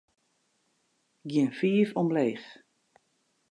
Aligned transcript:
Gean 1.31 1.51
fiif 1.59 1.89
omleech. 2.01 2.47